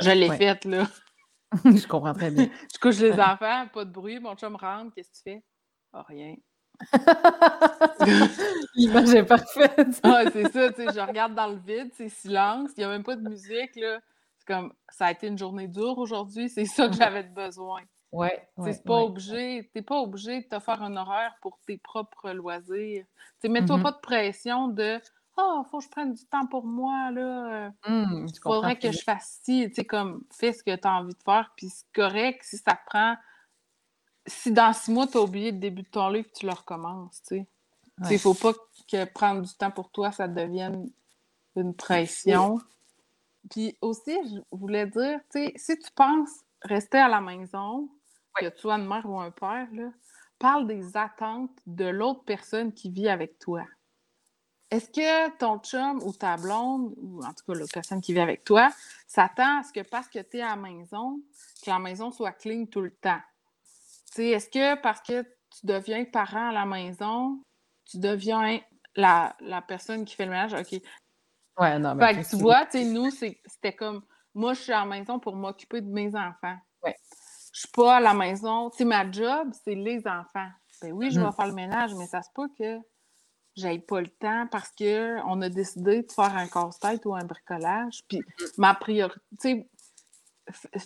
[0.00, 0.86] Je l'ai fait, là.
[1.64, 2.50] je comprends très bien.
[2.74, 5.42] je couche les enfants, pas de bruit, mon chum rentre, qu'est-ce que tu fais?
[5.94, 6.34] Oh, rien.
[8.74, 10.02] L'image est parfaite.
[10.04, 12.88] ouais, c'est ça, tu sais, je regarde dans le vide, c'est silence, il n'y a
[12.88, 13.98] même pas de musique, là.
[14.36, 17.80] C'est comme, ça a été une journée dure aujourd'hui, c'est ça que j'avais besoin.
[18.14, 22.30] Ouais, c'est pas obligé, t'es pas obligé de te faire un horaire pour tes propres
[22.30, 23.04] loisirs.
[23.42, 23.82] mets-toi mm-hmm.
[23.82, 25.00] pas de pression de
[25.36, 27.72] Ah, oh, faut que je prenne du temps pour moi, là.
[27.88, 29.68] Il mmh, faudrait que je fasse ci.
[29.74, 32.78] Tu comme, fais ce que tu as envie de faire, puis c'est correct si ça
[32.86, 33.16] prend.
[34.26, 37.20] Si dans six mois, tu as oublié le début de ton livre, tu le recommences,
[37.26, 37.44] tu
[38.00, 38.18] sais.
[38.18, 38.52] faut pas
[38.90, 40.88] que prendre du temps pour toi, ça devienne
[41.56, 42.60] une pression.
[43.50, 47.88] Puis aussi, je voulais dire, tu sais, si tu penses rester à la maison,
[48.34, 49.90] que tu sois une mère ou un père, là,
[50.38, 53.64] parle des attentes de l'autre personne qui vit avec toi.
[54.70, 58.20] Est-ce que ton chum ou ta blonde, ou en tout cas la personne qui vit
[58.20, 58.70] avec toi,
[59.06, 61.20] s'attend à ce que parce que tu es à la maison,
[61.64, 63.20] que la maison soit clean tout le temps?
[64.16, 67.40] Est-ce que parce que tu deviens parent à la maison,
[67.84, 68.60] tu deviens
[68.96, 69.36] la,
[69.68, 70.54] personne qui fait le ménage?
[70.54, 70.80] OK.
[71.58, 72.24] Ouais, non, mais.
[72.24, 74.02] tu vois, nous, c'était comme
[74.34, 76.58] moi, je suis à la maison pour m'occuper de mes enfants.
[77.54, 78.68] Je suis pas à la maison.
[78.70, 80.48] Tu sais, ma job, c'est les enfants.
[80.82, 81.32] Ben oui, je vais Mm.
[81.32, 82.78] faire le ménage, mais ça se peut que
[83.56, 88.00] j'aille pas le temps parce qu'on a décidé de faire un casse-tête ou un bricolage.
[88.08, 88.20] Puis
[88.58, 89.68] ma priorité,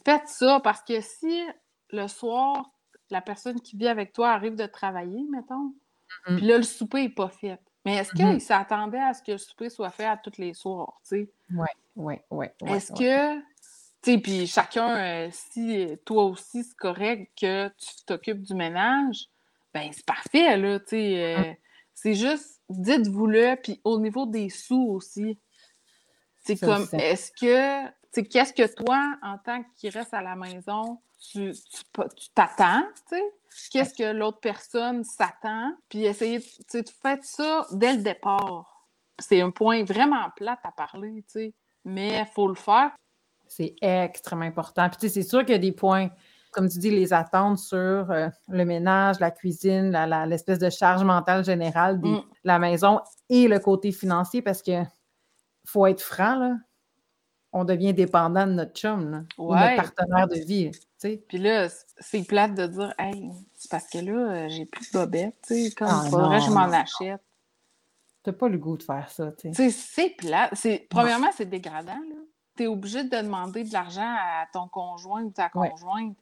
[0.05, 1.43] faites ça parce que si
[1.91, 2.71] le soir,
[3.11, 5.73] la personne qui vit avec toi arrive de travailler, mettons,
[6.29, 6.37] Mhm.
[6.37, 7.59] puis là, le souper n'est pas fait.
[7.87, 8.33] Mais est-ce Mhm.
[8.33, 11.33] qu'il s'attendait à ce que le souper soit fait à tous les soirs, tu sais?
[11.55, 12.23] Ouais, ouais.
[12.31, 12.99] ouais, Est-ce ouais.
[12.99, 13.43] que,
[14.03, 19.29] puis chacun, euh, si euh, toi aussi c'est correct que tu t'occupes du ménage,
[19.75, 21.37] ben c'est parfait, là, tu sais.
[21.37, 21.53] euh,
[21.95, 25.37] C'est juste, dites-vous-le, puis au niveau des sous aussi.
[26.45, 31.01] C'est comme, est-ce que, tu qu'est-ce que toi, en tant qu'il reste à la maison,
[31.33, 31.53] tu
[32.35, 33.25] t'attends, tu sais?
[33.73, 35.75] Qu'est-ce que l'autre personne s'attend?
[35.89, 38.87] Puis essayez, tu sais, de faire ça dès le départ.
[39.19, 41.55] C'est un point vraiment plate à parler, tu sais.
[41.85, 42.93] Mais il faut le faire.
[43.49, 44.89] C'est extrêmement important.
[44.89, 46.11] Puis, tu sais, c'est sûr qu'il y a des points,
[46.53, 49.91] comme tu dis, les attentes sur euh, le ménage, la cuisine,
[50.27, 52.23] l'espèce de charge mentale générale de Mm.
[52.45, 54.83] la maison et le côté financier parce que
[55.67, 56.57] faut être franc, là.
[57.53, 60.71] On devient dépendant de notre chum, là, ou notre partenaire de vie.
[60.71, 61.25] Tu sais.
[61.29, 64.99] Puis là, c'est plate de dire, hey, c'est parce que là, euh, j'ai plus de
[64.99, 67.23] bobettes, tu sais, comme, Ah, faudrait que je m'en achète.
[68.23, 69.71] T'as pas le goût de faire ça, tu sais.
[69.71, 70.53] C'est plate.
[70.91, 72.17] Premièrement, c'est dégradant, là.
[72.59, 75.71] T'es obligé de demander de l'argent à ton conjoint ou ta Ouais.
[75.71, 76.16] conjointe.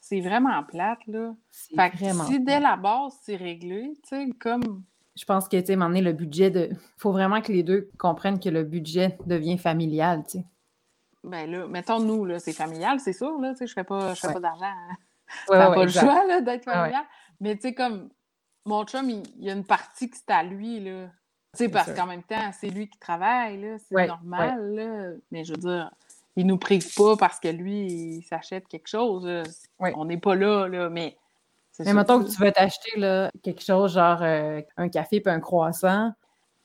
[0.00, 1.34] C'est vraiment plate, là.
[1.50, 4.84] Fait que vraiment si dès la base, c'est réglé, tu sais, comme,
[5.16, 6.68] Je pense que, tu sais, donné, le budget de...
[6.98, 10.44] faut vraiment que les deux comprennent que le budget devient familial, tu sais.
[11.24, 14.12] ben là, mettons, nous, là, c'est familial, c'est sûr, là, tu sais, je fais pas,
[14.12, 14.34] je fais Ouais.
[14.34, 14.66] pas d'argent.
[14.66, 14.96] hein.
[15.48, 16.72] Ouais, pas le choix, là, d'être ouais.
[16.74, 17.04] familial.
[17.40, 18.10] Mais tu sais, comme,
[18.66, 21.08] mon chum, il, il y a une partie qui c'est à lui, là.
[21.58, 25.10] Tu sais, parce qu'en même temps, c'est lui qui travaille, là, c'est Ouais, normal, là.
[25.32, 25.90] Mais je veux dire,
[26.36, 29.26] il nous prive pas parce que lui, il s'achète quelque chose.
[29.80, 29.92] Ouais.
[29.96, 31.16] On n'est pas là, là, mais...
[31.80, 35.38] Mais mettons que tu veux t'acheter là, quelque chose genre euh, un café puis un
[35.38, 36.12] croissant.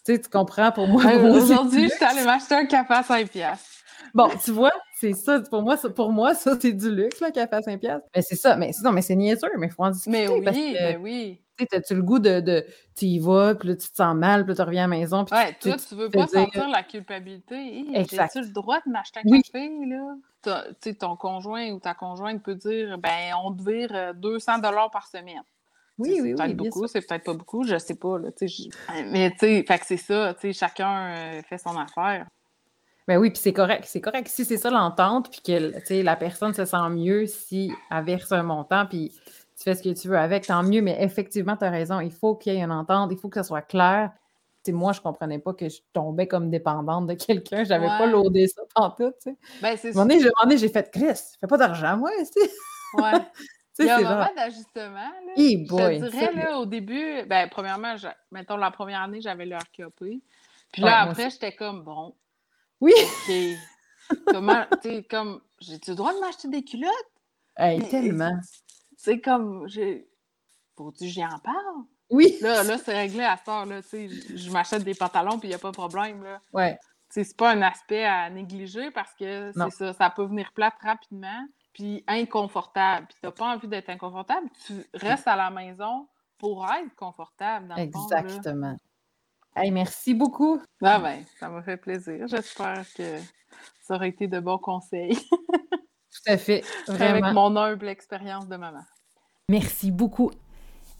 [0.06, 1.04] Tu sais, tu comprends pour moi.
[1.04, 3.66] C'est Aujourd'hui, je suis allée m'acheter un café à 5 piastres.
[4.14, 5.42] Bon, tu vois, c'est ça.
[5.42, 8.08] Pour moi, ça, pour moi, ça, c'est du luxe, là, café à 5 piastres.
[8.16, 8.56] Mais c'est ça.
[8.56, 10.28] Mais sinon, mais c'est niaiseux, mais il faut en discuter.
[10.30, 11.42] Mais parce oui, que, mais oui.
[11.58, 14.16] tu sais, t'as-tu le goût de, de tu y vas, puis là, tu te sens
[14.16, 16.10] mal, puis là, tu reviens à la maison, puis Ouais, tu, toi, tu- tu veux
[16.10, 17.56] pas dire- sentir la culpabilité.
[17.56, 18.32] Hey, Exact.
[18.34, 19.42] J'ai-tu le droit de m'acheter un Oui.
[19.44, 20.16] café, là?
[20.44, 24.60] Tu sais, ton conjoint ou ta conjointe peut dire, ben, on te vire euh, 200
[24.92, 25.42] par semaine.
[26.00, 28.32] Oui, Tu oui, c'est oui, peut-être beaucoup, c'est peut-être pas beaucoup, je sais pas, là,
[28.32, 28.70] tu je-
[29.12, 32.26] Mais, tu sais, fait que c'est ça, tu sais, chacun euh, fait son affaire.
[33.08, 33.84] Ben oui, puis c'est correct.
[33.88, 38.04] C'est correct si c'est ça l'entente, puis que la personne se sent mieux si elle
[38.06, 39.10] verse un montant, puis
[39.58, 40.82] tu fais ce que tu veux avec, tant mieux.
[40.82, 42.00] Mais effectivement, tu as raison.
[42.00, 44.12] Il faut qu'il y ait une entente, il faut que ce soit clair.
[44.70, 47.66] Moi, je comprenais pas que je tombais comme dépendante de quelqu'un.
[47.66, 48.12] J'avais pas Ouais.
[48.12, 48.62] loadé ça
[48.98, 49.38] tout, tu sais.
[49.62, 50.20] Ben, c'est donné,
[50.58, 52.40] j'ai- fait Chris, fais pas d'argent, moi, tu.
[52.94, 53.12] Ouais.
[53.80, 54.36] Il y a un moment genre.
[54.36, 54.94] d'ajustement.
[54.94, 55.34] là.
[55.36, 59.20] Hey je te dirais, ça, là, au début, ben, premièrement, je- mettons, la première année,
[59.20, 60.22] j'avais le RKP.
[60.72, 62.14] Puis là, après, j'étais comme, bon,
[62.82, 62.94] Oui!
[64.28, 66.92] Comment, tu sais, comme, j'ai-tu le droit de m'acheter des culottes?
[67.56, 68.38] Hey, tellement.
[68.98, 70.10] C'est comme, j'ai.
[70.76, 71.86] Faut-tu que j'y en parle?
[72.10, 72.38] Oui!
[72.42, 74.10] Là, là c'est réglé à cette heure-là, tu sais.
[74.10, 76.42] Je m'achète des pantalons, puis il n'y a pas de problème, là.
[76.52, 76.78] Ouais.
[77.10, 81.48] C'est pas un aspect à négliger parce que c'est ça, ça peut venir plate rapidement,
[81.72, 83.06] puis inconfortable.
[83.08, 86.08] Puis t'as pas envie d'être inconfortable, tu restes à la maison
[86.40, 88.20] pour être confortable, dans le fond, là.
[88.20, 88.78] Exactement.
[89.56, 90.60] Hey, merci beaucoup.
[90.82, 92.28] Ah ben, ça m'a fait plaisir.
[92.28, 93.18] J'espère que
[93.84, 96.64] ça aurait été de bons conseils Tout à fait.
[96.88, 97.52] avec Vraiment.
[97.52, 98.82] mon humble expérience de maman.
[99.50, 100.32] Merci beaucoup.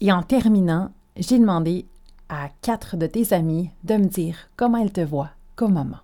[0.00, 1.86] Et en terminant, j'ai demandé
[2.28, 5.98] à quatre de tes amis de me dire comment elles te voient comme maman.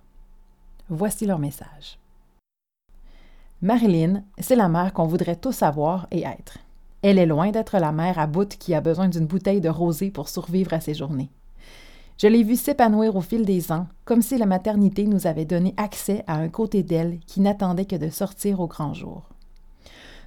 [0.89, 1.99] Voici leur message.
[3.61, 6.57] Marilyn, c'est la mère qu'on voudrait tous avoir et être.
[7.03, 10.11] Elle est loin d'être la mère à bout qui a besoin d'une bouteille de rosée
[10.11, 11.29] pour survivre à ses journées.
[12.21, 15.73] Je l'ai vue s'épanouir au fil des ans, comme si la maternité nous avait donné
[15.75, 19.23] accès à un côté d'elle qui n'attendait que de sortir au grand jour.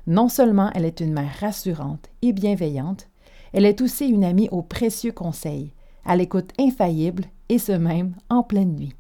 [0.09, 3.07] Non seulement elle est une mère rassurante et bienveillante,
[3.53, 5.71] elle est aussi une amie aux précieux conseils,
[6.05, 8.97] à l'écoute infaillible et ce même en pleine nuit.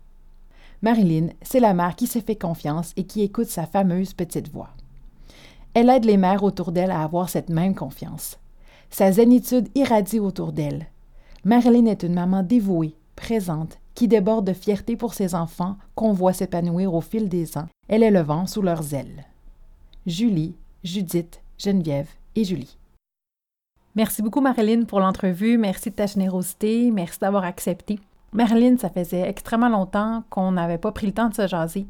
[0.80, 4.70] Marilyn, c'est la mère qui se fait confiance et qui écoute sa fameuse petite voix.
[5.74, 8.38] Elle aide les mères autour d'elle à avoir cette même confiance.
[8.88, 10.86] Sa zénitude irradie autour d'elle.
[11.46, 16.32] Marilyn est une maman dévouée, présente, qui déborde de fierté pour ses enfants qu'on voit
[16.32, 17.68] s'épanouir au fil des ans.
[17.90, 19.26] Vent sous leurs ailes.
[20.06, 22.78] Julie, Judith, Geneviève et Julie.
[23.94, 25.58] Merci beaucoup, Marilyn, pour l'entrevue.
[25.58, 26.90] Merci de ta générosité.
[26.90, 28.00] Merci d'avoir accepté.
[28.32, 31.86] Marilyn, ça faisait extrêmement longtemps qu'on n'avait pas pris le temps de se jaser.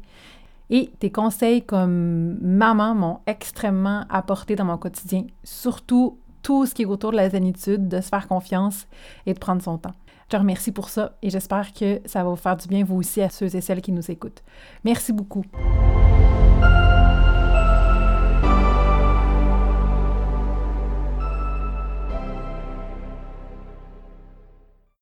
[0.69, 6.83] Et tes conseils comme maman m'ont extrêmement apporté dans mon quotidien, surtout tout ce qui
[6.83, 8.85] est autour de la zénitude, de se faire confiance
[9.25, 9.95] et de prendre son temps.
[10.25, 12.97] Je te remercie pour ça et j'espère que ça va vous faire du bien vous
[12.97, 14.43] aussi à ceux et celles qui nous écoutent.
[14.83, 15.43] Merci beaucoup.